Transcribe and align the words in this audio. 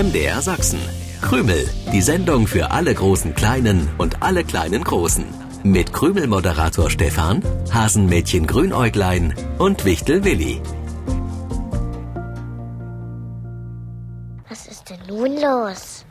MDR 0.00 0.40
Sachsen. 0.40 0.80
Krümel, 1.20 1.68
die 1.92 2.00
Sendung 2.00 2.46
für 2.46 2.70
alle 2.70 2.94
großen 2.94 3.34
Kleinen 3.34 3.86
und 3.98 4.22
alle 4.22 4.44
kleinen 4.44 4.82
Großen. 4.82 5.26
Mit 5.62 5.92
Krümel-Moderator 5.92 6.88
Stefan, 6.88 7.42
Hasenmädchen 7.70 8.46
Grünäuglein 8.46 9.34
und 9.58 9.84
Wichtel 9.84 10.24
Willi. 10.24 10.62
Was 14.48 14.68
ist 14.68 14.88
denn 14.88 15.00
nun 15.06 15.34
los? 15.34 16.06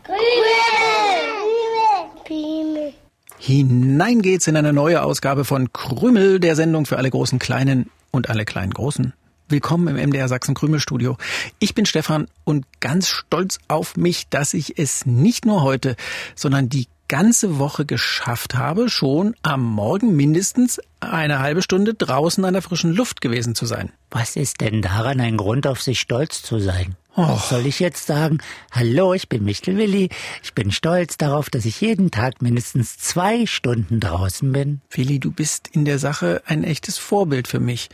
Krümel. 2.27 2.93
Hinein 3.39 4.21
geht's 4.21 4.45
in 4.45 4.55
eine 4.55 4.71
neue 4.71 5.01
Ausgabe 5.01 5.45
von 5.45 5.73
Krümel, 5.73 6.39
der 6.39 6.55
Sendung 6.55 6.85
für 6.85 6.97
alle 6.97 7.09
großen 7.09 7.39
Kleinen 7.39 7.89
und 8.11 8.29
alle 8.29 8.45
kleinen 8.45 8.71
Großen. 8.71 9.13
Willkommen 9.51 9.87
im 9.87 10.09
MDR 10.09 10.27
Sachsen 10.27 10.53
Krümel 10.53 10.79
Studio. 10.79 11.17
Ich 11.57 11.73
bin 11.73 11.87
Stefan 11.87 12.27
und 12.43 12.67
ganz 12.81 13.07
stolz 13.07 13.57
auf 13.67 13.97
mich, 13.97 14.29
dass 14.29 14.53
ich 14.53 14.77
es 14.77 15.07
nicht 15.07 15.43
nur 15.43 15.63
heute, 15.63 15.95
sondern 16.35 16.69
die 16.69 16.87
ganze 17.07 17.57
Woche 17.57 17.83
geschafft 17.83 18.53
habe, 18.53 18.89
schon 18.89 19.33
am 19.41 19.63
Morgen 19.63 20.15
mindestens 20.15 20.79
eine 20.99 21.39
halbe 21.39 21.63
Stunde 21.63 21.95
draußen 21.95 22.45
an 22.45 22.53
der 22.53 22.61
frischen 22.61 22.93
Luft 22.93 23.21
gewesen 23.21 23.55
zu 23.55 23.65
sein. 23.65 23.91
Was 24.11 24.35
ist 24.35 24.61
denn 24.61 24.83
daran 24.83 25.19
ein 25.19 25.37
Grund, 25.37 25.65
auf 25.65 25.81
sich 25.81 25.99
stolz 25.99 26.43
zu 26.43 26.59
sein? 26.59 26.95
Was 27.15 27.49
soll 27.49 27.65
ich 27.65 27.79
jetzt 27.79 28.05
sagen? 28.05 28.37
Hallo, 28.71 29.13
ich 29.13 29.27
bin 29.27 29.43
Michtel 29.43 29.77
Willi. 29.77 30.09
Ich 30.43 30.53
bin 30.53 30.71
stolz 30.71 31.17
darauf, 31.17 31.49
dass 31.49 31.65
ich 31.65 31.81
jeden 31.81 32.11
Tag 32.11 32.41
mindestens 32.41 32.97
zwei 32.97 33.45
Stunden 33.47 33.99
draußen 33.99 34.51
bin. 34.51 34.81
Willi, 34.91 35.19
du 35.19 35.31
bist 35.31 35.67
in 35.69 35.85
der 35.85 35.97
Sache 35.99 36.43
ein 36.45 36.63
echtes 36.63 36.97
Vorbild 36.99 37.47
für 37.47 37.59
mich. 37.59 37.89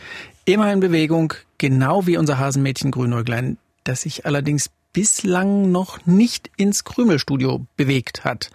Immer 0.47 0.71
in 0.71 0.79
Bewegung, 0.79 1.33
genau 1.57 2.05
wie 2.05 2.17
unser 2.17 2.37
Hasenmädchen 2.37 2.91
Grünäuglein, 2.91 3.57
das 3.83 4.01
sich 4.01 4.27
allerdings 4.27 4.69
bislang 4.93 5.71
noch 5.71 6.05
nicht 6.05 6.51
ins 6.55 6.83
Krümelstudio 6.83 7.65
bewegt 7.75 8.23
hat. 8.23 8.51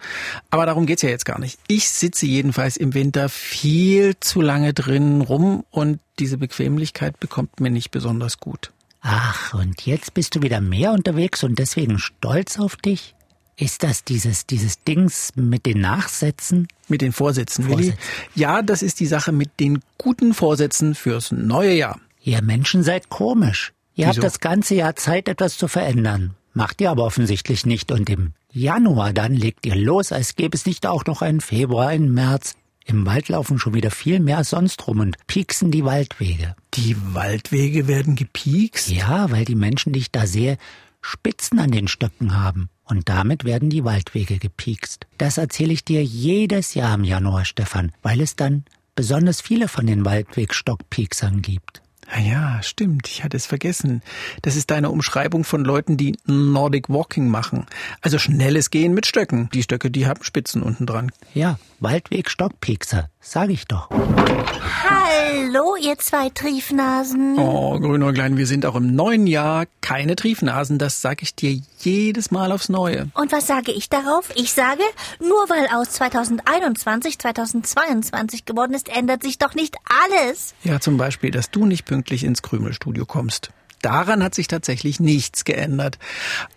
Aber 0.49 0.65
darum 0.65 0.85
geht's 0.85 1.01
ja 1.01 1.09
jetzt 1.09 1.25
gar 1.25 1.37
nicht. 1.37 1.59
Ich 1.67 1.89
sitze 1.89 2.25
jedenfalls 2.25 2.77
im 2.77 2.93
Winter 2.93 3.27
viel 3.27 4.15
zu 4.21 4.39
lange 4.39 4.73
drin 4.73 5.19
rum 5.19 5.65
und 5.69 5.99
diese 6.17 6.37
Bequemlichkeit 6.37 7.19
bekommt 7.19 7.59
mir 7.59 7.69
nicht 7.69 7.91
besonders 7.91 8.39
gut. 8.39 8.71
Ach, 9.01 9.53
und 9.53 9.85
jetzt 9.85 10.13
bist 10.13 10.33
du 10.35 10.41
wieder 10.41 10.61
mehr 10.61 10.93
unterwegs 10.93 11.43
und 11.43 11.59
deswegen 11.59 11.99
stolz 11.99 12.57
auf 12.57 12.77
dich? 12.77 13.15
Ist 13.57 13.83
das 13.83 14.03
dieses, 14.03 14.47
dieses 14.47 14.83
Dings 14.83 15.33
mit 15.35 15.65
den 15.65 15.81
Nachsätzen? 15.81 16.67
Mit 16.87 17.01
den 17.01 17.11
Vorsätzen, 17.11 17.69
Willi? 17.69 17.93
Ja, 18.33 18.61
das 18.61 18.81
ist 18.81 18.99
die 18.99 19.05
Sache 19.05 19.31
mit 19.31 19.59
den 19.59 19.79
guten 19.97 20.33
Vorsätzen 20.33 20.95
fürs 20.95 21.31
neue 21.31 21.73
Jahr. 21.73 21.99
Ihr 22.23 22.41
Menschen 22.41 22.83
seid 22.83 23.09
komisch. 23.09 23.73
Ihr 23.93 24.07
Wieso? 24.07 24.17
habt 24.17 24.23
das 24.23 24.39
ganze 24.39 24.75
Jahr 24.75 24.95
Zeit, 24.95 25.27
etwas 25.27 25.57
zu 25.57 25.67
verändern. 25.67 26.35
Macht 26.53 26.81
ihr 26.81 26.91
aber 26.91 27.03
offensichtlich 27.03 27.65
nicht. 27.65 27.91
Und 27.91 28.09
im 28.09 28.33
Januar 28.51 29.13
dann 29.13 29.33
legt 29.33 29.65
ihr 29.65 29.75
los, 29.75 30.11
als 30.11 30.35
gäbe 30.35 30.55
es 30.55 30.65
nicht 30.65 30.85
auch 30.85 31.05
noch 31.05 31.21
einen 31.21 31.41
Februar, 31.41 31.87
einen 31.87 32.13
März. 32.13 32.55
Im 32.85 33.05
Wald 33.05 33.29
laufen 33.29 33.59
schon 33.59 33.73
wieder 33.73 33.91
viel 33.91 34.19
mehr 34.19 34.37
als 34.37 34.49
sonst 34.49 34.87
rum 34.87 34.99
und 34.99 35.15
pieksen 35.27 35.71
die 35.71 35.85
Waldwege. 35.85 36.55
Die 36.73 36.95
Waldwege 37.13 37.87
werden 37.87 38.15
gepiekst? 38.15 38.89
Ja, 38.89 39.31
weil 39.31 39.45
die 39.45 39.55
Menschen, 39.55 39.93
die 39.93 39.99
ich 39.99 40.11
da 40.11 40.25
sehe, 40.25 40.57
Spitzen 40.99 41.59
an 41.59 41.71
den 41.71 41.87
Stöcken 41.87 42.35
haben. 42.35 42.69
Und 42.91 43.07
damit 43.07 43.45
werden 43.45 43.69
die 43.69 43.85
Waldwege 43.85 44.37
gepiekst. 44.37 45.07
Das 45.17 45.37
erzähle 45.37 45.71
ich 45.71 45.85
dir 45.85 46.03
jedes 46.03 46.73
Jahr 46.73 46.93
im 46.95 47.05
Januar, 47.05 47.45
Stefan, 47.45 47.93
weil 48.01 48.19
es 48.19 48.35
dann 48.35 48.65
besonders 48.95 49.39
viele 49.39 49.69
von 49.69 49.87
den 49.87 50.03
Waldwegstockpieksern 50.03 51.41
gibt. 51.41 51.81
Ah 52.09 52.19
ja, 52.19 52.61
stimmt, 52.61 53.07
ich 53.07 53.23
hatte 53.23 53.37
es 53.37 53.45
vergessen. 53.45 54.01
Das 54.41 54.57
ist 54.57 54.71
deine 54.71 54.89
Umschreibung 54.89 55.45
von 55.45 55.63
Leuten, 55.63 55.95
die 55.95 56.17
Nordic 56.25 56.89
Walking 56.89 57.29
machen. 57.29 57.65
Also 58.01 58.19
schnelles 58.19 58.71
Gehen 58.71 58.93
mit 58.93 59.05
Stöcken. 59.05 59.49
Die 59.53 59.63
Stöcke, 59.63 59.89
die 59.89 60.05
haben 60.05 60.21
Spitzen 60.25 60.61
unten 60.61 60.85
dran. 60.85 61.13
Ja, 61.33 61.59
Waldwegstockpiekser, 61.81 63.09
sag 63.19 63.49
ich 63.49 63.65
doch. 63.65 63.89
Hallo, 63.89 65.75
ihr 65.81 65.97
zwei 65.97 66.29
Triefnasen. 66.29 67.39
Oh, 67.39 67.79
Grünäuglein, 67.79 68.37
wir 68.37 68.45
sind 68.45 68.67
auch 68.67 68.75
im 68.75 68.93
neuen 68.93 69.25
Jahr 69.25 69.65
keine 69.81 70.15
Triefnasen. 70.15 70.77
Das 70.77 71.01
sag 71.01 71.23
ich 71.23 71.33
dir 71.33 71.59
jedes 71.79 72.29
Mal 72.29 72.51
aufs 72.51 72.69
Neue. 72.69 73.09
Und 73.15 73.31
was 73.31 73.47
sage 73.47 73.71
ich 73.71 73.89
darauf? 73.89 74.29
Ich 74.35 74.53
sage, 74.53 74.83
nur 75.19 75.49
weil 75.49 75.67
aus 75.73 75.89
2021 75.89 77.17
2022 77.17 78.45
geworden 78.45 78.75
ist, 78.75 78.95
ändert 78.95 79.23
sich 79.23 79.39
doch 79.39 79.55
nicht 79.55 79.75
alles. 80.05 80.53
Ja, 80.63 80.79
zum 80.79 80.97
Beispiel, 80.97 81.31
dass 81.31 81.49
du 81.49 81.65
nicht 81.65 81.85
pünktlich 81.85 82.23
ins 82.23 82.43
Krümelstudio 82.43 83.07
kommst. 83.07 83.49
Daran 83.81 84.23
hat 84.23 84.35
sich 84.35 84.47
tatsächlich 84.47 84.99
nichts 84.99 85.43
geändert. 85.43 85.97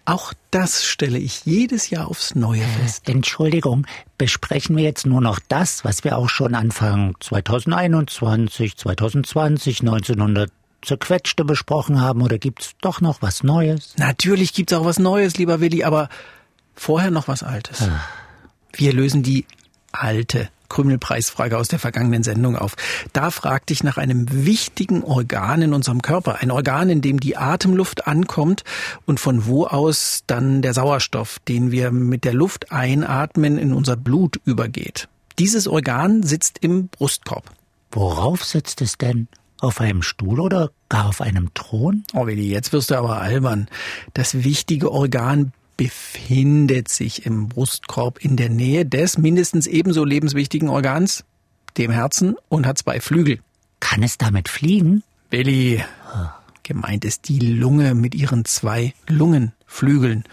Auch 0.05 0.33
das 0.51 0.85
stelle 0.85 1.19
ich 1.19 1.45
jedes 1.45 1.91
Jahr 1.91 2.09
aufs 2.09 2.35
Neue 2.35 2.63
fest. 2.63 3.09
Entschuldigung, 3.09 3.87
besprechen 4.19 4.77
wir 4.77 4.85
jetzt 4.85 5.07
nur 5.07 5.21
noch 5.21 5.39
das, 5.49 5.85
was 5.85 6.05
wir 6.05 6.19
auch 6.19 6.29
schon 6.29 6.55
Anfang 6.55 7.17
2021, 7.21 8.77
2020, 8.77 9.81
1900 9.81 10.51
zerquetschte 10.83 11.45
besprochen 11.45 12.01
haben, 12.01 12.23
oder 12.23 12.39
gibt's 12.39 12.73
doch 12.81 13.01
noch 13.01 13.23
was 13.23 13.43
Neues? 13.43 13.95
Natürlich 13.97 14.53
gibt's 14.53 14.73
auch 14.75 14.85
was 14.85 14.99
Neues, 14.99 15.39
lieber 15.39 15.61
Willi, 15.61 15.83
aber 15.83 16.09
vorher 16.75 17.11
noch 17.11 17.27
was 17.27 17.43
Altes. 17.43 17.89
Wir 18.73 18.93
lösen 18.93 19.23
die 19.23 19.47
alte 19.93 20.51
Krümelpreisfrage 20.69 21.59
aus 21.59 21.69
der 21.69 21.79
vergangenen 21.79 22.23
Sendung 22.23 22.57
auf. 22.57 22.75
Da 23.13 23.31
fragte 23.31 23.73
ich 23.73 23.85
nach 23.85 23.97
einem 23.97 24.27
wichtigen 24.31 25.03
Organ 25.03 25.63
in 25.63 25.75
unserem 25.75 26.03
Körper. 26.03 26.41
Ein 26.41 26.51
Organ, 26.51 26.91
in 26.91 27.01
dem 27.01 27.21
die 27.21 27.37
Atemluft 27.37 28.07
ankommt 28.07 28.65
und 29.07 29.21
von 29.21 29.47
wo 29.47 29.67
aus 29.67 30.23
dann 30.27 30.63
der 30.63 30.75
Sauerstoff, 30.75 31.39
den 31.49 31.71
wir 31.71 31.91
mit 31.91 32.25
der 32.25 32.35
Luft 32.35 32.73
einatmen, 32.73 33.59
in 33.59 33.73
unser 33.73 33.97
Blut 33.97 34.41
übergeht. 34.45 35.09
Dieses 35.39 35.67
Organ 35.67 36.23
sitzt 36.23 36.59
im 36.61 36.89
Brustkorb. 36.89 37.51
Worauf 37.91 38.45
sitzt 38.45 38.81
es 38.83 38.99
denn? 38.99 39.29
Auf 39.61 39.81
einem 39.81 40.03
Stuhl 40.03 40.41
oder 40.41 40.71
gar 40.89 41.07
auf 41.07 41.21
einem 41.21 41.55
Thron? 41.55 42.05
Oh 42.13 42.27
Willi, 42.27 42.49
jetzt 42.49 42.73
wirst 42.73 42.91
du 42.91 42.97
aber 42.97 43.21
albern. 43.21 43.69
Das 44.13 44.45
wichtige 44.45 44.93
Organ 44.93 45.53
befindet 45.77 46.89
sich 46.89 47.27
im 47.27 47.49
Brustkorb 47.49 48.19
in 48.19 48.37
der 48.37 48.49
Nähe 48.49 48.87
des 48.87 49.19
mindestens 49.19 49.67
ebenso 49.67 50.05
lebenswichtigen 50.05 50.69
Organs, 50.69 51.25
dem 51.77 51.91
Herzen, 51.91 52.37
und 52.49 52.67
hat 52.67 52.79
zwei 52.79 53.01
Flügel. 53.01 53.41
Kann 53.81 54.03
es 54.03 54.19
damit 54.19 54.49
fliegen? 54.49 55.03
Willi, 55.31 55.83
gemeint 56.63 57.05
ist 57.05 57.29
die 57.29 57.39
Lunge 57.39 57.95
mit 57.95 58.15
ihren 58.15 58.45
zwei 58.45 58.95
Lungenflügeln. 59.09 60.25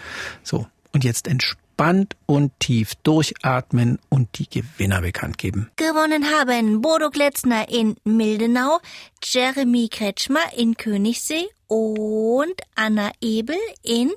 So, 0.44 0.68
und 0.94 1.04
jetzt 1.04 1.28
entspannt 1.28 2.16
und 2.26 2.52
tief 2.60 2.96
durchatmen 3.04 4.00
und 4.10 4.38
die 4.38 4.50
Gewinner 4.50 5.02
bekannt 5.02 5.38
geben. 5.38 5.72
Gewonnen 5.76 6.26
haben 6.26 6.82
Bodo 6.82 7.10
Gletzner 7.10 7.68
in 7.70 7.96
Mildenau, 8.04 8.80
Jeremy 9.24 9.90
Kretschmer 9.90 10.54
in 10.56 10.76
Königssee 10.76 11.48
und 11.68 12.62
Anna 12.76 13.12
Ebel 13.22 13.58
in 13.82 14.12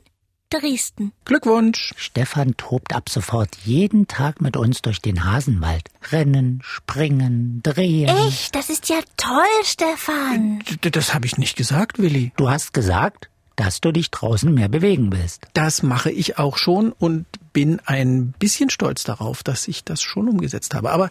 Dresden. 0.60 1.12
Glückwunsch! 1.25 1.92
Stefan 1.97 2.56
tobt 2.56 2.94
ab 2.94 3.09
sofort 3.09 3.56
jeden 3.65 4.06
Tag 4.06 4.41
mit 4.41 4.56
uns 4.56 4.82
durch 4.82 5.00
den 5.00 5.25
Hasenwald. 5.25 5.88
Rennen, 6.12 6.60
springen, 6.62 7.60
drehen. 7.62 8.09
Echt? 8.28 8.54
Das 8.54 8.70
ist 8.70 8.88
ja 8.88 9.00
toll, 9.16 9.64
Stefan. 9.64 10.60
D- 10.84 10.91
Das 10.91 11.12
habe 11.14 11.26
ich 11.26 11.38
nicht 11.38 11.56
gesagt, 11.56 11.98
Willi. 11.98 12.32
Du 12.37 12.48
hast 12.50 12.72
gesagt, 12.72 13.28
dass 13.56 13.81
du 13.81 13.93
dich 13.93 14.10
draußen 14.10 14.53
mehr 14.53 14.69
bewegen 14.69 15.12
willst. 15.12 15.43
Das 15.54 15.82
mache 15.82 16.10
ich 16.10 16.38
auch 16.38 16.56
schon 16.56 16.91
und 16.93 17.26
bin 17.53 17.81
ein 17.87 18.34
bisschen 18.38 18.69
stolz 18.70 19.04
darauf, 19.04 19.43
dass 19.44 19.69
ich 19.69 19.84
das 19.84 20.03
schon 20.03 20.28
umgesetzt 20.28 20.75
habe. 20.75 20.91
Aber 20.91 21.09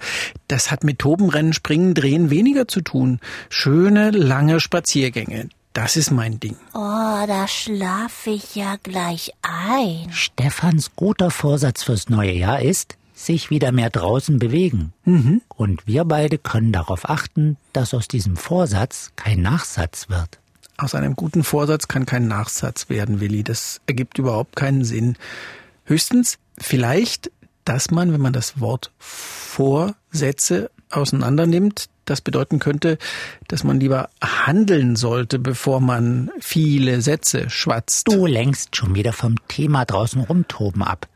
das 0.50 0.70
hat 0.72 0.84
mit 0.84 1.00
Tobenrennen, 1.00 1.54
Springen, 1.54 1.94
Drehen 1.94 2.30
weniger 2.30 2.68
zu 2.68 2.82
tun. 2.82 3.20
Schöne, 3.50 4.12
lange 4.12 4.60
Spaziergänge. 4.60 5.48
Das 5.74 5.98
ist 5.98 6.12
mein 6.12 6.40
Ding. 6.40 6.56
Oh, 6.74 7.26
da 7.28 7.48
schlafe 7.48 8.30
ich 8.30 8.56
ja 8.56 8.76
gleich 8.84 9.32
ein. 9.42 10.12
Stefans 10.12 10.92
guter 10.96 11.32
Vorsatz 11.32 11.82
fürs 11.82 12.10
neue 12.10 12.32
Jahr 12.34 12.62
ist, 12.62 12.96
sich 13.16 13.50
wieder 13.50 13.72
mehr 13.72 13.90
draußen 13.90 14.38
bewegen. 14.38 14.94
Und 15.48 15.88
wir 15.88 16.06
beide 16.06 16.38
können 16.38 16.72
darauf 16.72 17.10
achten, 17.10 17.58
dass 17.74 17.96
aus 17.96 18.08
diesem 18.08 18.38
Vorsatz 18.38 19.12
kein 19.16 19.42
Nachsatz 19.42 20.10
wird. 20.10 20.40
Aus 20.78 20.94
einem 20.94 21.16
guten 21.16 21.44
Vorsatz 21.44 21.88
kann 21.88 22.06
kein 22.06 22.28
Nachsatz 22.28 22.90
werden, 22.90 23.20
Willi. 23.20 23.44
Das 23.44 23.82
ergibt 23.88 24.20
überhaupt 24.20 24.56
keinen 24.56 24.84
Sinn. 24.86 25.18
Höchstens 25.86 26.38
vielleicht, 26.58 27.32
dass 27.66 27.90
man, 27.90 28.14
wenn 28.14 28.22
man 28.22 28.34
das 28.34 28.60
Wort 28.60 28.92
Vorsätze 29.00 30.70
auseinandernimmt, 30.96 31.90
das 32.06 32.22
bedeuten 32.22 32.60
könnte, 32.60 32.98
dass 33.48 33.64
man 33.64 33.80
lieber 33.80 34.10
handeln 34.22 34.96
sollte, 34.96 35.40
bevor 35.40 35.80
man 35.80 36.32
viele 36.40 37.02
Sätze 37.02 37.50
schwatzt. 37.50 38.08
Du 38.08 38.26
lenkst 38.26 38.76
schon 38.76 38.96
wieder 38.96 39.14
vom 39.14 39.36
Thema 39.48 39.86
draußen 39.86 40.22
rumtoben 40.22 40.84
ab. 40.84 41.08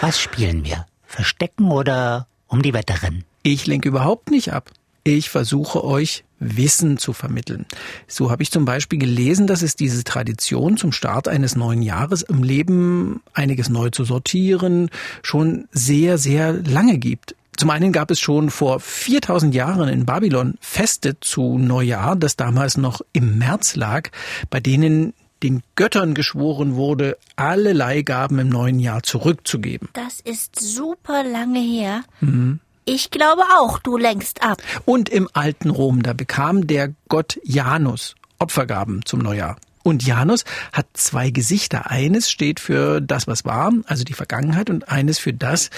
Was 0.00 0.20
spielen 0.20 0.64
wir? 0.64 0.86
Verstecken 1.06 1.70
oder 1.70 2.26
um 2.46 2.62
die 2.62 2.74
Wette 2.74 3.02
rennen? 3.02 3.24
Ich 3.42 3.66
lenke 3.66 3.88
überhaupt 3.88 4.30
nicht 4.30 4.52
ab. 4.52 4.70
Ich 5.04 5.30
versuche 5.30 5.84
euch 5.84 6.24
Wissen 6.40 6.98
zu 6.98 7.12
vermitteln. 7.12 7.66
So 8.06 8.30
habe 8.30 8.42
ich 8.42 8.50
zum 8.50 8.64
Beispiel 8.64 8.98
gelesen, 8.98 9.46
dass 9.46 9.62
es 9.62 9.74
diese 9.74 10.04
Tradition 10.04 10.76
zum 10.76 10.92
Start 10.92 11.28
eines 11.28 11.56
neuen 11.56 11.82
Jahres 11.82 12.22
im 12.22 12.42
Leben 12.42 13.22
einiges 13.32 13.68
neu 13.68 13.90
zu 13.90 14.04
sortieren 14.04 14.90
schon 15.22 15.66
sehr, 15.72 16.18
sehr 16.18 16.52
lange 16.52 16.98
gibt. 16.98 17.34
Zum 17.58 17.70
einen 17.70 17.90
gab 17.90 18.12
es 18.12 18.20
schon 18.20 18.50
vor 18.50 18.78
4000 18.78 19.52
Jahren 19.52 19.88
in 19.88 20.06
Babylon 20.06 20.54
Feste 20.60 21.18
zu 21.18 21.58
Neujahr, 21.58 22.14
das 22.14 22.36
damals 22.36 22.76
noch 22.76 23.00
im 23.12 23.36
März 23.38 23.74
lag, 23.74 24.10
bei 24.48 24.60
denen 24.60 25.12
den 25.42 25.64
Göttern 25.74 26.14
geschworen 26.14 26.76
wurde, 26.76 27.18
alle 27.34 27.72
Leihgaben 27.72 28.38
im 28.38 28.48
neuen 28.48 28.78
Jahr 28.78 29.02
zurückzugeben. 29.02 29.88
Das 29.92 30.20
ist 30.20 30.60
super 30.60 31.24
lange 31.24 31.58
her. 31.58 32.02
Mhm. 32.20 32.60
Ich 32.84 33.10
glaube 33.10 33.42
auch, 33.58 33.80
du 33.80 33.96
lenkst 33.96 34.40
ab. 34.40 34.62
Und 34.84 35.08
im 35.08 35.28
alten 35.32 35.70
Rom, 35.70 36.04
da 36.04 36.12
bekam 36.12 36.68
der 36.68 36.94
Gott 37.08 37.40
Janus 37.42 38.14
Opfergaben 38.38 39.04
zum 39.04 39.18
Neujahr. 39.18 39.56
Und 39.82 40.04
Janus 40.04 40.44
hat 40.72 40.86
zwei 40.94 41.30
Gesichter. 41.30 41.90
Eines 41.90 42.30
steht 42.30 42.60
für 42.60 43.00
das, 43.00 43.26
was 43.26 43.44
war, 43.44 43.72
also 43.86 44.04
die 44.04 44.12
Vergangenheit, 44.12 44.70
und 44.70 44.88
eines 44.88 45.18
für 45.18 45.32
das, 45.32 45.70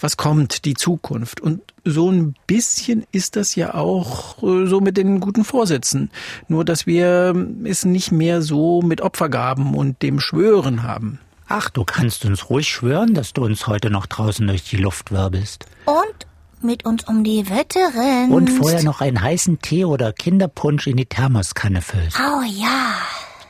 was 0.00 0.16
kommt, 0.16 0.64
die 0.64 0.74
Zukunft. 0.74 1.40
Und 1.40 1.60
so 1.84 2.10
ein 2.10 2.34
bisschen 2.46 3.04
ist 3.12 3.36
das 3.36 3.54
ja 3.54 3.74
auch 3.74 4.42
äh, 4.42 4.66
so 4.66 4.80
mit 4.80 4.96
den 4.96 5.20
guten 5.20 5.44
Vorsätzen. 5.44 6.10
Nur, 6.48 6.64
dass 6.64 6.86
wir 6.86 7.34
es 7.64 7.84
nicht 7.84 8.12
mehr 8.12 8.42
so 8.42 8.82
mit 8.82 9.00
Opfergaben 9.00 9.74
und 9.74 10.02
dem 10.02 10.20
Schwören 10.20 10.82
haben. 10.82 11.18
Ach, 11.48 11.70
du 11.70 11.84
kannst 11.84 12.24
uns 12.26 12.50
ruhig 12.50 12.68
schwören, 12.68 13.14
dass 13.14 13.32
du 13.32 13.44
uns 13.44 13.66
heute 13.66 13.90
noch 13.90 14.06
draußen 14.06 14.46
durch 14.46 14.64
die 14.64 14.76
Luft 14.76 15.10
wirbelst. 15.10 15.64
Und 15.86 16.26
mit 16.62 16.84
uns 16.84 17.04
um 17.04 17.24
die 17.24 17.48
Wette 17.48 17.78
rennst. 17.78 18.32
Und 18.32 18.50
vorher 18.50 18.82
noch 18.82 19.00
einen 19.00 19.22
heißen 19.22 19.60
Tee 19.60 19.84
oder 19.84 20.12
Kinderpunsch 20.12 20.86
in 20.86 20.96
die 20.96 21.06
Thermoskanne 21.06 21.80
füllst. 21.80 22.18
Oh 22.18 22.42
ja. 22.42 22.96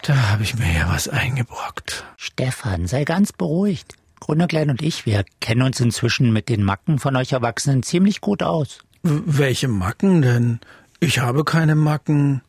Da 0.02 0.30
habe 0.30 0.42
ich 0.42 0.56
mir 0.56 0.72
ja 0.72 0.88
was 0.88 1.08
eingebrockt. 1.08 2.04
Stefan, 2.16 2.86
sei 2.86 3.04
ganz 3.04 3.32
beruhigt. 3.32 3.94
Grünerklein 4.20 4.70
und 4.70 4.82
ich, 4.82 5.06
wir 5.06 5.24
kennen 5.40 5.62
uns 5.62 5.80
inzwischen 5.80 6.32
mit 6.32 6.48
den 6.48 6.62
Macken 6.62 6.98
von 6.98 7.16
euch 7.16 7.32
Erwachsenen 7.32 7.82
ziemlich 7.82 8.20
gut 8.20 8.42
aus. 8.42 8.80
W 9.02 9.20
welche 9.26 9.68
Macken 9.68 10.22
denn? 10.22 10.60
Ich 11.00 11.20
habe 11.20 11.44
keine 11.44 11.74
Macken. 11.76 12.42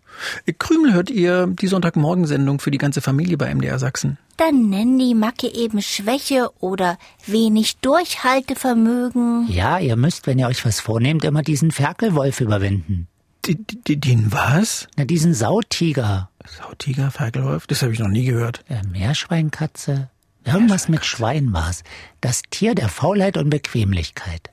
Krümel 0.57 0.93
hört 0.93 1.09
ihr 1.09 1.47
die 1.47 1.67
Sonntagmorgensendung 1.67 2.59
für 2.59 2.71
die 2.71 2.79
ganze 2.79 3.01
Familie 3.01 3.37
bei 3.37 3.53
MDR 3.53 3.77
Sachsen. 3.77 4.17
Dann 4.37 4.69
nennen 4.69 4.97
die 4.97 5.13
Macke 5.13 5.47
eben 5.53 5.81
Schwäche 5.81 6.49
oder 6.59 6.97
wenig 7.25 7.77
Durchhaltevermögen. 7.77 9.47
Ja, 9.51 9.77
ihr 9.79 9.95
müsst, 9.95 10.27
wenn 10.27 10.39
ihr 10.39 10.47
euch 10.47 10.65
was 10.65 10.79
vornehmt, 10.79 11.23
immer 11.23 11.43
diesen 11.43 11.71
Ferkelwolf 11.71 12.41
überwinden. 12.41 13.07
Den 13.55 14.31
was? 14.31 14.87
Na, 14.95 15.05
diesen 15.05 15.33
Sautiger. 15.33 16.29
Sautiger, 16.45 17.11
Ferkelwolf? 17.11 17.67
Das 17.67 17.81
habe 17.81 17.93
ich 17.93 17.99
noch 17.99 18.07
nie 18.07 18.25
gehört. 18.25 18.63
Ja, 18.69 18.81
Meerschweinkatze. 18.83 20.09
Irgendwas 20.45 20.87
mit 20.87 21.05
Schwein 21.05 21.53
war's. 21.53 21.83
Das 22.21 22.41
Tier 22.49 22.75
der 22.75 22.89
Faulheit 22.89 23.37
und 23.37 23.49
Bequemlichkeit. 23.49 24.49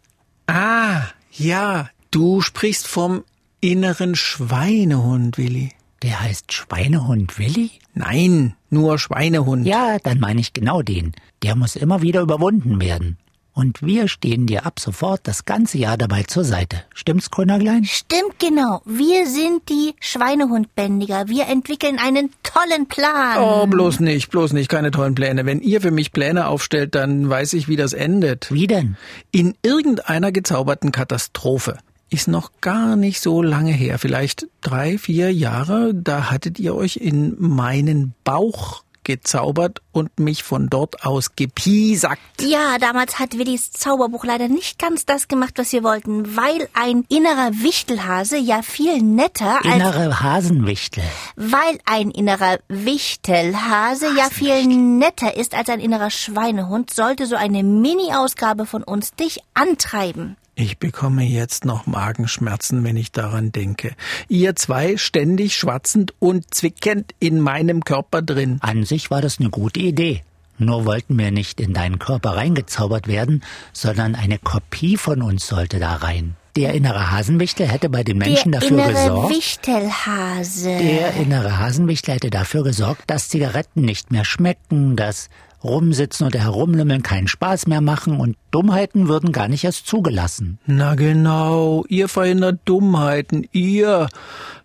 Ah, 0.46 1.02
ja. 1.32 1.90
Du 2.10 2.40
sprichst 2.40 2.86
vom 2.86 3.24
inneren 3.60 4.14
Schweinehund, 4.14 5.38
Willi. 5.38 5.72
Der 6.02 6.20
heißt 6.20 6.52
Schweinehund 6.52 7.38
Willi? 7.38 7.70
Nein, 7.94 8.54
nur 8.70 8.98
Schweinehund. 8.98 9.66
Ja, 9.66 9.98
dann 9.98 10.20
meine 10.20 10.40
ich 10.40 10.52
genau 10.52 10.82
den. 10.82 11.12
Der 11.42 11.56
muss 11.56 11.76
immer 11.76 12.02
wieder 12.02 12.20
überwunden 12.20 12.80
werden. 12.80 13.18
Und 13.56 13.80
wir 13.80 14.06
stehen 14.06 14.46
dir 14.46 14.66
ab 14.66 14.78
sofort 14.78 15.22
das 15.24 15.46
ganze 15.46 15.78
Jahr 15.78 15.96
dabei 15.96 16.24
zur 16.24 16.44
Seite. 16.44 16.82
Stimmt's, 16.92 17.30
Grünerglein? 17.30 17.86
Stimmt 17.86 18.38
genau. 18.38 18.82
Wir 18.84 19.26
sind 19.26 19.70
die 19.70 19.94
Schweinehundbändiger. 19.98 21.28
Wir 21.28 21.46
entwickeln 21.46 21.98
einen 21.98 22.28
tollen 22.42 22.86
Plan. 22.86 23.38
Oh, 23.38 23.66
bloß 23.66 24.00
nicht, 24.00 24.30
bloß 24.30 24.52
nicht, 24.52 24.68
keine 24.68 24.90
tollen 24.90 25.14
Pläne. 25.14 25.46
Wenn 25.46 25.62
ihr 25.62 25.80
für 25.80 25.90
mich 25.90 26.12
Pläne 26.12 26.48
aufstellt, 26.48 26.94
dann 26.94 27.30
weiß 27.30 27.54
ich, 27.54 27.66
wie 27.66 27.76
das 27.76 27.94
endet. 27.94 28.52
Wie 28.52 28.66
denn? 28.66 28.98
In 29.30 29.54
irgendeiner 29.62 30.32
gezauberten 30.32 30.92
Katastrophe 30.92 31.78
ist 32.10 32.28
noch 32.28 32.50
gar 32.60 32.94
nicht 32.94 33.20
so 33.20 33.42
lange 33.42 33.72
her, 33.72 33.98
vielleicht 33.98 34.46
drei, 34.60 34.96
vier 34.96 35.32
Jahre, 35.32 35.92
da 35.92 36.30
hattet 36.30 36.60
ihr 36.60 36.74
euch 36.74 36.96
in 36.96 37.34
meinen 37.38 38.14
Bauch 38.22 38.84
gezaubert 39.06 39.80
und 39.92 40.18
mich 40.18 40.42
von 40.42 40.68
dort 40.68 41.06
aus 41.06 41.36
gepiesackt. 41.36 42.42
Ja, 42.42 42.76
damals 42.78 43.18
hat 43.18 43.38
Willis 43.38 43.70
Zauberbuch 43.70 44.24
leider 44.24 44.48
nicht 44.48 44.78
ganz 44.78 45.06
das 45.06 45.28
gemacht, 45.28 45.54
was 45.56 45.72
wir 45.72 45.82
wollten, 45.84 46.36
weil 46.36 46.68
ein 46.74 47.04
innerer 47.08 47.52
Wichtelhase 47.52 48.36
ja 48.36 48.62
viel 48.62 49.00
netter 49.00 49.64
als... 49.64 49.76
Innere 49.76 50.20
Hasenwichtel. 50.20 51.04
Weil 51.36 51.78
ein 51.86 52.10
innerer 52.10 52.58
Wichtelhase 52.68 54.08
ja 54.16 54.28
viel 54.28 54.66
netter 54.66 55.36
ist 55.36 55.54
als 55.54 55.70
ein 55.70 55.80
innerer 55.80 56.10
Schweinehund, 56.10 56.92
sollte 56.92 57.26
so 57.26 57.36
eine 57.36 57.62
Mini-Ausgabe 57.62 58.66
von 58.66 58.82
uns 58.82 59.14
dich 59.14 59.38
antreiben. 59.54 60.36
Ich 60.58 60.78
bekomme 60.78 61.22
jetzt 61.22 61.66
noch 61.66 61.86
Magenschmerzen, 61.86 62.82
wenn 62.82 62.96
ich 62.96 63.12
daran 63.12 63.52
denke. 63.52 63.94
Ihr 64.26 64.56
zwei 64.56 64.96
ständig 64.96 65.54
schwatzend 65.54 66.14
und 66.18 66.54
zwickend 66.54 67.14
in 67.20 67.40
meinem 67.40 67.84
Körper 67.84 68.22
drin. 68.22 68.56
An 68.62 68.84
sich 68.84 69.10
war 69.10 69.20
das 69.20 69.38
eine 69.38 69.50
gute 69.50 69.80
Idee. 69.80 70.22
Nur 70.56 70.86
wollten 70.86 71.18
wir 71.18 71.30
nicht 71.30 71.60
in 71.60 71.74
deinen 71.74 71.98
Körper 71.98 72.36
reingezaubert 72.36 73.06
werden, 73.06 73.44
sondern 73.74 74.14
eine 74.14 74.38
Kopie 74.38 74.96
von 74.96 75.20
uns 75.20 75.46
sollte 75.46 75.78
da 75.78 75.96
rein. 75.96 76.36
Der 76.56 76.72
innere 76.72 77.10
Hasenwichtel 77.10 77.68
hätte 77.68 77.90
bei 77.90 78.02
den 78.02 78.16
Menschen 78.16 78.50
der 78.50 78.62
dafür 78.62 78.78
innere 78.78 78.92
gesorgt. 78.94 79.34
Wichtelhase. 79.34 80.78
Der 80.78 81.12
innere 81.16 81.58
Hasenwichtel 81.58 82.14
hätte 82.14 82.30
dafür 82.30 82.64
gesorgt, 82.64 83.02
dass 83.08 83.28
Zigaretten 83.28 83.82
nicht 83.82 84.10
mehr 84.10 84.24
schmecken, 84.24 84.96
dass 84.96 85.28
Rumsitzen 85.66 86.26
oder 86.26 86.40
Herumlümmeln 86.40 87.02
keinen 87.02 87.28
Spaß 87.28 87.66
mehr 87.66 87.80
machen 87.80 88.18
und 88.20 88.36
Dummheiten 88.50 89.08
würden 89.08 89.32
gar 89.32 89.48
nicht 89.48 89.64
erst 89.64 89.86
zugelassen. 89.86 90.58
Na 90.66 90.94
genau, 90.94 91.84
ihr 91.88 92.08
verhindert 92.08 92.60
Dummheiten, 92.64 93.48
ihr. 93.52 94.08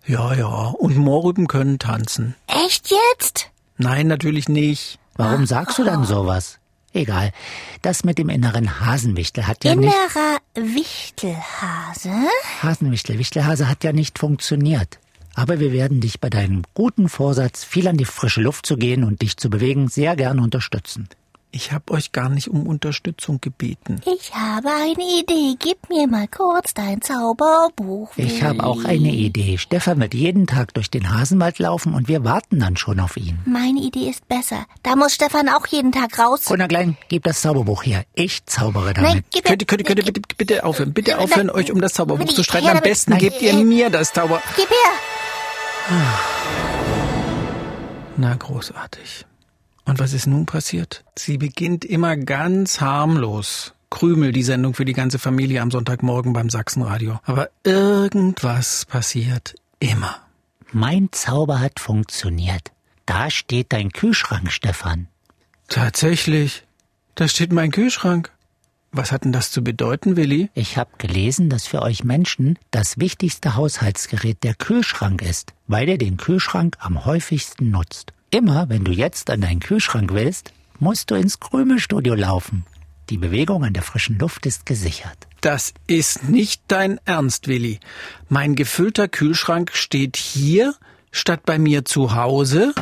Ja, 0.06 0.34
ja, 0.34 0.46
und 0.78 0.96
Mohrrüben 0.96 1.46
können 1.46 1.78
tanzen. 1.78 2.34
Echt 2.46 2.90
jetzt? 2.90 3.50
Nein, 3.76 4.06
natürlich 4.06 4.48
nicht. 4.48 4.98
Warum 5.16 5.46
sagst 5.46 5.78
du 5.78 5.84
dann 5.84 6.04
sowas? 6.04 6.58
Egal. 6.94 7.32
Das 7.80 8.04
mit 8.04 8.18
dem 8.18 8.28
inneren 8.28 8.80
Hasenwichtel 8.80 9.46
hat 9.46 9.64
ja 9.64 9.72
Innerer 9.72 10.38
nicht... 10.56 10.74
Wichtelhase? 10.74 12.10
Hasenwichtel, 12.62 13.18
Wichtelhase 13.18 13.68
hat 13.68 13.82
ja 13.82 13.92
nicht 13.92 14.18
funktioniert. 14.18 14.98
Aber 15.34 15.60
wir 15.60 15.72
werden 15.72 16.00
dich 16.00 16.20
bei 16.20 16.30
deinem 16.30 16.62
guten 16.74 17.08
Vorsatz, 17.08 17.64
viel 17.64 17.88
an 17.88 17.96
die 17.96 18.04
frische 18.04 18.42
Luft 18.42 18.66
zu 18.66 18.76
gehen 18.76 19.04
und 19.04 19.22
dich 19.22 19.36
zu 19.36 19.48
bewegen, 19.50 19.88
sehr 19.88 20.16
gern 20.16 20.38
unterstützen. 20.38 21.08
Ich 21.54 21.70
habe 21.70 21.92
euch 21.92 22.12
gar 22.12 22.30
nicht 22.30 22.48
um 22.48 22.66
Unterstützung 22.66 23.38
gebeten. 23.42 24.00
Ich 24.06 24.34
habe 24.34 24.68
eine 24.70 25.20
Idee. 25.20 25.54
Gib 25.58 25.90
mir 25.90 26.08
mal 26.08 26.26
kurz 26.26 26.72
dein 26.72 27.02
Zauberbuch. 27.02 28.10
Ich 28.16 28.42
habe 28.42 28.64
auch 28.64 28.84
eine 28.86 29.12
Idee. 29.12 29.58
Stefan 29.58 30.00
wird 30.00 30.14
jeden 30.14 30.46
Tag 30.46 30.72
durch 30.72 30.90
den 30.90 31.12
Hasenwald 31.14 31.58
laufen 31.58 31.92
und 31.92 32.08
wir 32.08 32.24
warten 32.24 32.58
dann 32.58 32.78
schon 32.78 33.00
auf 33.00 33.18
ihn. 33.18 33.38
Meine 33.44 33.80
Idee 33.80 34.08
ist 34.08 34.26
besser. 34.28 34.64
Da 34.82 34.96
muss 34.96 35.12
Stefan 35.12 35.50
auch 35.50 35.66
jeden 35.66 35.92
Tag 35.92 36.18
raus. 36.18 36.46
Gunnar 36.46 36.68
Klein, 36.68 36.96
gib 37.10 37.24
das 37.24 37.42
Zauberbuch 37.42 37.84
her. 37.84 38.06
Ich 38.14 38.46
zaubere 38.46 38.94
damit. 38.94 39.10
Nein, 39.10 39.24
gib 39.30 39.44
Könnt, 39.44 39.68
könnt, 39.68 39.84
könnt 39.84 39.98
ihr 39.98 40.06
bitte, 40.06 40.22
bitte 40.38 40.64
aufhören, 40.64 40.94
bitte 40.94 41.18
aufhören, 41.18 41.50
euch 41.50 41.70
um 41.70 41.82
das 41.82 41.92
Zauberbuch 41.92 42.32
zu 42.32 42.42
streiten. 42.44 42.68
Am 42.68 42.80
besten 42.80 43.10
Nein. 43.10 43.20
gebt 43.20 43.42
ihr 43.42 43.52
mir 43.52 43.90
das 43.90 44.14
Zauber... 44.14 44.40
Gib 44.56 44.70
her. 44.70 45.98
Na, 48.16 48.34
großartig. 48.36 49.26
Und 49.84 49.98
was 49.98 50.12
ist 50.12 50.26
nun 50.26 50.46
passiert? 50.46 51.04
Sie 51.16 51.38
beginnt 51.38 51.84
immer 51.84 52.16
ganz 52.16 52.80
harmlos. 52.80 53.74
Krümel, 53.90 54.32
die 54.32 54.42
Sendung 54.42 54.74
für 54.74 54.84
die 54.84 54.94
ganze 54.94 55.18
Familie 55.18 55.60
am 55.60 55.70
Sonntagmorgen 55.70 56.32
beim 56.32 56.48
Sachsenradio. 56.48 57.20
Aber 57.24 57.50
irgendwas 57.62 58.86
passiert 58.86 59.54
immer. 59.80 60.16
Mein 60.72 61.08
Zauber 61.12 61.60
hat 61.60 61.78
funktioniert. 61.78 62.72
Da 63.04 63.28
steht 63.28 63.72
dein 63.72 63.90
Kühlschrank, 63.90 64.50
Stefan. 64.50 65.08
Tatsächlich. 65.68 66.64
Da 67.14 67.28
steht 67.28 67.52
mein 67.52 67.70
Kühlschrank. 67.70 68.32
Was 68.92 69.10
hat 69.10 69.24
denn 69.24 69.32
das 69.32 69.50
zu 69.50 69.62
bedeuten, 69.62 70.16
Willi? 70.16 70.50
Ich 70.54 70.78
habe 70.78 70.90
gelesen, 70.98 71.50
dass 71.50 71.66
für 71.66 71.82
euch 71.82 72.04
Menschen 72.04 72.58
das 72.70 72.98
wichtigste 72.98 73.56
Haushaltsgerät 73.56 74.42
der 74.42 74.54
Kühlschrank 74.54 75.22
ist, 75.22 75.52
weil 75.66 75.88
ihr 75.88 75.98
den 75.98 76.16
Kühlschrank 76.18 76.76
am 76.78 77.04
häufigsten 77.04 77.70
nutzt. 77.70 78.12
Immer, 78.34 78.70
wenn 78.70 78.82
du 78.82 78.92
jetzt 78.92 79.28
an 79.28 79.42
deinen 79.42 79.60
Kühlschrank 79.60 80.14
willst, 80.14 80.54
musst 80.78 81.10
du 81.10 81.16
ins 81.16 81.38
Krümelstudio 81.38 82.14
laufen. 82.14 82.64
Die 83.10 83.18
Bewegung 83.18 83.62
an 83.62 83.74
der 83.74 83.82
frischen 83.82 84.18
Luft 84.18 84.46
ist 84.46 84.64
gesichert. 84.64 85.28
Das 85.42 85.74
ist 85.86 86.30
nicht 86.30 86.62
dein 86.68 86.98
Ernst, 87.04 87.46
Willi. 87.46 87.78
Mein 88.30 88.54
gefüllter 88.54 89.06
Kühlschrank 89.06 89.72
steht 89.74 90.16
hier 90.16 90.74
statt 91.10 91.42
bei 91.44 91.58
mir 91.58 91.84
zu 91.84 92.14
Hause. 92.14 92.74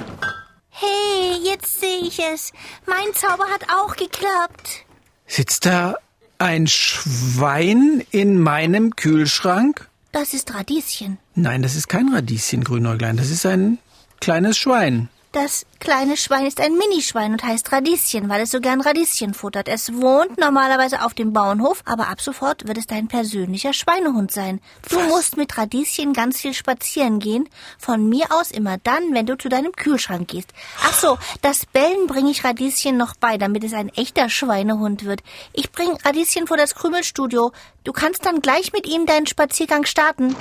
Hey, 0.69 1.41
jetzt 1.43 1.81
sehe 1.81 2.07
ich 2.07 2.21
es. 2.33 2.53
Mein 2.87 3.13
Zauber 3.15 3.47
hat 3.53 3.65
auch 3.75 3.97
geklappt. 3.97 4.85
Sitzt 5.27 5.67
da 5.67 5.97
ein 6.39 6.69
Schwein 6.69 8.05
in 8.13 8.39
meinem 8.39 8.95
Kühlschrank? 8.95 9.89
Das 10.13 10.33
ist 10.33 10.55
Radieschen. 10.55 11.19
Nein, 11.35 11.63
das 11.63 11.75
ist 11.75 11.89
kein 11.89 12.15
Radieschen, 12.15 12.63
Grünäuglein. 12.63 13.17
Das 13.17 13.31
ist 13.31 13.45
ein 13.47 13.79
kleines 14.21 14.57
Schwein. 14.57 15.09
Das 15.33 15.65
kleine 15.79 16.17
Schwein 16.17 16.45
ist 16.45 16.61
ein 16.61 16.77
Minischwein 16.77 17.31
und 17.31 17.45
heißt 17.45 17.71
Radieschen, 17.71 18.29
weil 18.29 18.43
es 18.43 18.51
so 18.51 18.61
gern 18.61 18.81
Radieschen 18.81 19.33
futtert. 19.33 19.69
Es 19.69 19.93
wohnt 19.95 20.39
normalerweise 20.41 21.05
auf 21.05 21.15
dem 21.15 21.33
Bauernhof, 21.33 21.83
aber 21.85 22.09
ab 22.09 22.21
sofort 22.21 22.67
wird 22.67 22.79
es 22.79 22.89
dein 22.89 23.07
persönlicher 23.07 23.73
Schweinehund 23.73 24.33
sein. 24.33 24.61
Du 24.89 24.97
Was? 24.97 25.07
musst 25.07 25.37
mit 25.37 25.57
Radieschen 25.57 26.15
ganz 26.15 26.41
viel 26.41 26.53
spazieren 26.53 27.21
gehen. 27.21 27.49
Von 27.79 28.09
mir 28.09 28.27
aus 28.31 28.51
immer 28.51 28.79
dann, 28.79 29.15
wenn 29.15 29.27
du 29.27 29.39
zu 29.39 29.49
deinem 29.49 29.71
Kühlschrank 29.71 30.27
gehst. 30.27 30.53
Ach 30.83 30.95
so, 30.95 31.17
das 31.43 31.65
Bellen 31.65 32.09
bringe 32.09 32.33
ich 32.33 32.43
Radieschen 32.43 32.97
noch 32.97 33.15
bei, 33.15 33.39
damit 33.39 33.63
es 33.63 33.73
ein 33.73 33.91
echter 33.91 34.31
Schweinehund 34.31 35.05
wird. 35.05 35.23
Ich 35.53 35.71
bringe 35.71 35.97
Radieschen 36.05 36.49
vor 36.49 36.57
das 36.57 36.75
Krümelstudio. 36.75 37.53
Du 37.85 37.93
kannst 37.93 38.27
dann 38.27 38.41
gleich 38.41 38.73
mit 38.73 38.89
ihm 38.89 39.07
deinen 39.07 39.29
Spaziergang 39.29 39.85
starten. 39.85 40.35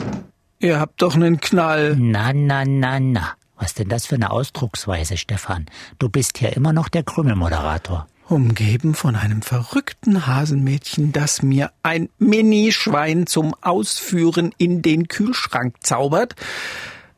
Ihr 0.58 0.79
habt 0.79 1.00
doch 1.03 1.13
einen 1.13 1.39
Knall. 1.39 1.96
Na, 1.96 2.34
na, 2.34 2.63
na, 2.65 3.00
na. 3.00 3.36
Was 3.59 3.73
denn 3.73 3.89
das 3.89 4.05
für 4.05 4.15
eine 4.15 4.31
Ausdrucksweise, 4.31 5.17
Stefan? 5.17 5.65
Du 5.99 6.07
bist 6.07 6.39
ja 6.39 6.49
immer 6.49 6.71
noch 6.71 6.87
der 6.87 7.03
Krümelmoderator. 7.03 8.07
Umgeben 8.29 8.93
von 8.93 9.15
einem 9.15 9.41
verrückten 9.41 10.25
Hasenmädchen, 10.25 11.11
das 11.11 11.41
mir 11.41 11.71
ein 11.83 12.09
Minischwein 12.19 13.27
zum 13.27 13.53
Ausführen 13.61 14.53
in 14.57 14.81
den 14.81 15.09
Kühlschrank 15.09 15.75
zaubert, 15.81 16.35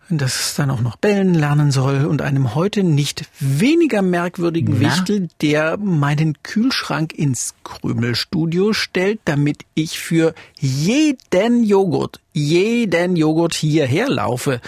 das 0.10 0.56
dann 0.56 0.72
auch 0.72 0.82
noch 0.82 0.96
bellen 0.96 1.34
lernen 1.34 1.72
soll 1.72 2.06
und 2.06 2.22
einem 2.22 2.56
heute 2.56 2.84
nicht 2.84 3.26
weniger 3.40 4.02
merkwürdigen 4.02 4.78
Na? 4.80 4.88
Wichtel, 4.88 5.30
der 5.42 5.78
meinen 5.78 6.42
Kühlschrank 6.44 7.14
ins 7.14 7.54
Krümelstudio 7.64 8.74
stellt, 8.74 9.20
damit 9.26 9.66
ich 9.76 10.00
für 10.00 10.34
jeden 10.60 11.64
Joghurt, 11.64 12.20
jeden 12.34 13.16
Joghurt 13.16 13.54
hierher 13.54 14.10
laufe. 14.10 14.60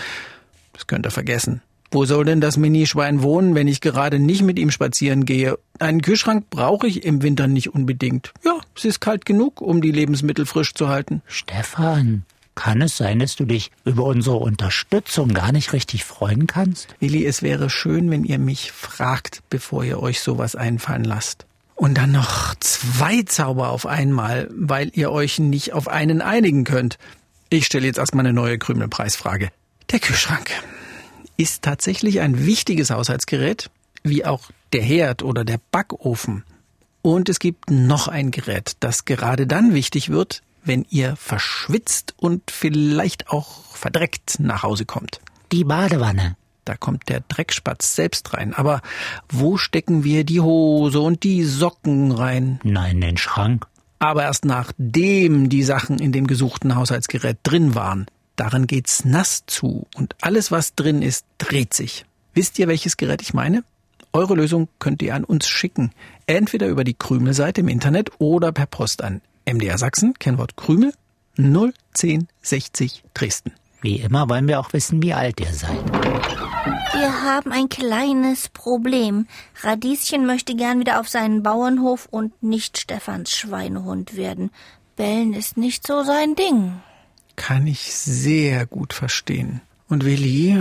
Das 0.74 0.88
könnt 0.88 1.06
ihr 1.06 1.12
vergessen. 1.12 1.62
Wo 1.92 2.06
soll 2.06 2.26
denn 2.26 2.42
das 2.42 2.58
Minischwein 2.58 3.22
wohnen, 3.22 3.54
wenn 3.54 3.68
ich 3.68 3.80
gerade 3.80 4.18
nicht 4.18 4.42
mit 4.42 4.58
ihm 4.58 4.72
spazieren 4.72 5.26
gehe? 5.26 5.60
Einen 5.78 6.02
Kühlschrank 6.02 6.50
brauche 6.50 6.88
ich 6.88 7.04
im 7.04 7.22
Winter 7.22 7.48
nicht 7.48 7.74
unbedingt. 7.74 8.34
Ja, 8.44 8.58
es 8.76 8.84
ist 8.84 9.00
kalt 9.00 9.26
genug, 9.26 9.62
um 9.62 9.80
die 9.80 9.92
Lebensmittel 9.92 10.48
frisch 10.48 10.74
zu 10.74 10.88
halten. 10.88 11.22
Stefan, 11.28 12.26
kann 12.56 12.82
es 12.82 12.98
sein, 12.98 13.20
dass 13.20 13.36
du 13.36 13.46
dich 13.46 13.72
über 13.86 14.06
unsere 14.06 14.38
Unterstützung 14.38 15.36
gar 15.36 15.52
nicht 15.52 15.72
richtig 15.74 16.04
freuen 16.04 16.48
kannst? 16.48 16.96
Willi, 17.00 17.26
es 17.26 17.44
wäre 17.44 17.70
schön, 17.70 18.10
wenn 18.10 18.24
ihr 18.24 18.40
mich 18.40 18.72
fragt, 18.72 19.44
bevor 19.52 19.84
ihr 19.84 20.02
euch 20.02 20.20
sowas 20.22 20.56
einfallen 20.56 21.04
lasst. 21.04 21.46
Und 21.76 21.98
dann 21.98 22.12
noch 22.12 22.56
zwei 22.56 23.22
Zauber 23.24 23.70
auf 23.70 23.86
einmal, 23.86 24.50
weil 24.56 24.92
ihr 24.94 25.12
euch 25.12 25.38
nicht 25.38 25.74
auf 25.74 25.88
einen 25.88 26.22
einigen 26.22 26.64
könnt. 26.64 26.98
Ich 27.50 27.66
stelle 27.66 27.86
jetzt 27.86 27.98
erstmal 27.98 28.26
eine 28.26 28.34
neue 28.34 28.58
Krümelpreisfrage. 28.58 29.52
Der 29.94 30.00
Kühlschrank 30.00 30.50
ist 31.38 31.62
tatsächlich 31.62 32.20
ein 32.20 32.48
wichtiges 32.48 32.90
Haushaltsgerät, 32.90 33.70
wie 34.02 34.26
auch 34.26 34.50
der 34.74 34.82
Herd 34.82 35.22
oder 35.22 35.46
der 35.46 35.60
Backofen. 35.70 36.46
Und 37.04 37.30
es 37.30 37.38
gibt 37.38 37.70
noch 37.70 38.08
ein 38.08 38.32
Gerät, 38.32 38.72
das 38.80 39.06
gerade 39.06 39.46
dann 39.46 39.76
wichtig 39.76 40.10
wird, 40.10 40.42
wenn 40.64 40.84
ihr 40.90 41.16
verschwitzt 41.16 42.16
und 42.18 42.50
vielleicht 42.50 43.30
auch 43.30 43.76
verdreckt 43.76 44.40
nach 44.40 44.64
Hause 44.64 44.86
kommt. 44.86 45.22
Die 45.52 45.64
Badewanne. 45.64 46.38
Da 46.66 46.76
kommt 46.76 47.08
der 47.08 47.20
Dreckspatz 47.20 47.94
selbst 47.94 48.34
rein. 48.34 48.56
Aber 48.56 48.82
wo 49.30 49.58
stecken 49.58 50.04
wir 50.04 50.24
die 50.24 50.42
Hose 50.42 51.02
und 51.02 51.22
die 51.22 51.44
Socken 51.44 52.12
rein? 52.12 52.60
Nein, 52.64 52.96
in 52.96 53.02
den 53.02 53.18
Schrank. 53.18 53.68
Aber 54.00 54.24
erst 54.24 54.44
nachdem 54.44 55.50
die 55.50 55.64
Sachen 55.64 56.00
in 56.00 56.12
dem 56.12 56.26
gesuchten 56.26 56.74
Haushaltsgerät 56.74 57.38
drin 57.44 57.76
waren. 57.76 58.08
Daran 58.36 58.66
geht's 58.66 59.06
nass 59.06 59.44
zu 59.46 59.86
und 59.96 60.16
alles, 60.22 60.52
was 60.52 60.74
drin 60.74 61.02
ist, 61.02 61.26
dreht 61.38 61.74
sich. 61.74 62.06
Wisst 62.34 62.58
ihr, 62.58 62.68
welches 62.68 62.98
Gerät 62.98 63.22
ich 63.22 63.34
meine? 63.34 63.64
Eure 64.12 64.36
Lösung 64.36 64.68
könnt 64.80 65.02
ihr 65.02 65.16
an 65.16 65.24
uns 65.24 65.48
schicken. 65.48 65.92
Entweder 66.26 66.68
über 66.68 66.84
die 66.84 66.96
Krümel-Seite 66.96 67.62
im 67.62 67.68
Internet 67.68 68.12
oder 68.20 68.52
per 68.52 68.66
Post 68.66 69.04
an 69.04 69.22
MDR 69.46 69.78
Sachsen, 69.78 70.14
Kennwort 70.16 70.58
Krümel, 70.58 70.94
01060 71.38 73.04
Dresden. 73.14 73.54
Wie 73.82 73.98
immer 73.98 74.30
wollen 74.30 74.48
wir 74.48 74.60
auch 74.60 74.74
wissen, 74.74 75.04
wie 75.04 75.14
alt 75.14 75.40
ihr 75.40 75.54
seid. 75.54 75.84
Wir 76.94 77.24
haben 77.24 77.52
ein 77.52 77.70
kleines 77.70 78.50
Problem. 78.50 79.28
Radieschen 79.62 80.26
möchte 80.26 80.56
gern 80.56 80.80
wieder 80.80 81.00
auf 81.00 81.10
seinen 81.10 81.44
Bauernhof 81.44 82.08
und 82.10 82.42
nicht 82.42 82.78
Stefans 82.78 83.32
Schweinehund 83.32 84.16
werden. 84.16 84.52
Bellen 84.96 85.34
ist 85.34 85.58
nicht 85.58 85.86
so 85.86 86.04
sein 86.04 86.36
Ding 86.36 86.82
kann 87.36 87.68
ich 87.68 87.94
sehr 87.94 88.66
gut 88.66 88.94
verstehen. 88.94 89.62
Und 89.90 90.06
Willi, 90.06 90.58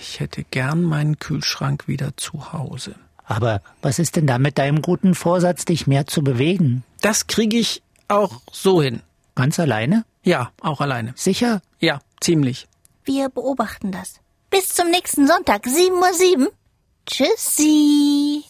ich 0.00 0.20
hätte 0.20 0.44
gern 0.44 0.82
meinen 0.82 1.18
Kühlschrank 1.18 1.88
wieder 1.88 2.16
zu 2.16 2.52
Hause. 2.52 2.94
Aber 3.24 3.60
was 3.82 3.98
ist 3.98 4.16
denn 4.16 4.26
da 4.26 4.38
mit 4.38 4.58
deinem 4.58 4.82
guten 4.82 5.14
Vorsatz, 5.14 5.64
dich 5.64 5.86
mehr 5.86 6.06
zu 6.06 6.22
bewegen? 6.22 6.82
Das 7.00 7.26
kriege 7.26 7.58
ich 7.58 7.82
auch 8.08 8.40
so 8.50 8.82
hin. 8.82 9.02
Ganz 9.34 9.60
alleine? 9.60 10.04
Ja, 10.22 10.50
auch 10.60 10.80
alleine. 10.80 11.12
Sicher? 11.14 11.60
Ja, 11.78 12.00
ziemlich. 12.20 12.66
Wir 13.04 13.28
beobachten 13.28 13.92
das. 13.92 14.20
Bis 14.50 14.68
zum 14.68 14.90
nächsten 14.90 15.26
Sonntag, 15.26 15.66
7.07 15.66 16.38
Uhr. 16.38 16.52
Tschüssi. 17.06 18.44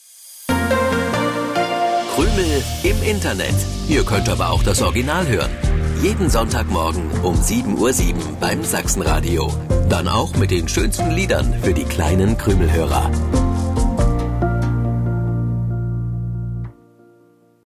Krümel 2.14 2.62
im 2.82 3.02
Internet. 3.02 3.54
Ihr 3.88 4.04
könnt 4.04 4.28
aber 4.28 4.50
auch 4.50 4.62
das 4.62 4.82
Original 4.82 5.26
hören. 5.26 5.50
Jeden 6.02 6.30
Sonntagmorgen 6.30 7.10
um 7.24 7.34
7.07 7.34 7.76
Uhr 7.76 7.92
beim 8.38 8.62
Sachsenradio. 8.62 9.52
Dann 9.88 10.06
auch 10.06 10.32
mit 10.36 10.52
den 10.52 10.68
schönsten 10.68 11.10
Liedern 11.10 11.52
für 11.60 11.74
die 11.74 11.84
kleinen 11.84 12.38
Krümelhörer. 12.38 13.10